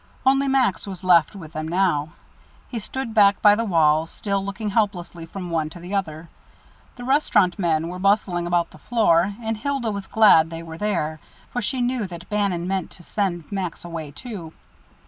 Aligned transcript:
Only 0.25 0.47
Max 0.47 0.87
was 0.87 1.03
left 1.03 1.35
with 1.35 1.53
them 1.53 1.67
now. 1.67 2.13
He 2.69 2.79
stood 2.79 3.13
back 3.13 3.39
by 3.43 3.53
the 3.53 3.63
wall, 3.63 4.07
still 4.07 4.43
looking 4.43 4.71
helplessly 4.71 5.27
from 5.27 5.51
one 5.51 5.69
to 5.69 5.79
the 5.79 5.93
other. 5.93 6.27
The 6.95 7.03
restaurant 7.03 7.59
men 7.59 7.87
were 7.87 7.99
bustling 7.99 8.47
about 8.47 8.71
the 8.71 8.79
floor; 8.79 9.35
and 9.43 9.55
Hilda 9.57 9.91
was 9.91 10.07
glad 10.07 10.49
they 10.49 10.63
were 10.63 10.79
there, 10.79 11.19
for 11.51 11.61
she 11.61 11.81
knew 11.83 12.07
that 12.07 12.29
Bannon 12.29 12.67
meant 12.67 12.89
to 12.97 13.03
send 13.03 13.51
Max 13.51 13.85
away, 13.85 14.09
too. 14.09 14.53